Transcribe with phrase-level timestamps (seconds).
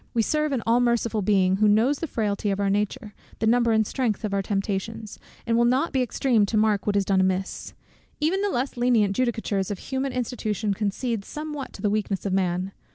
[0.15, 3.71] We serve an all merciful Being, who knows the frailty of our nature, the number
[3.71, 7.21] and strength of our temptations, and will not be extreme to mark what is done
[7.21, 7.75] amiss.
[8.19, 12.71] Even the less lenient judicatures of human institution concede somewhat to the weakness of man.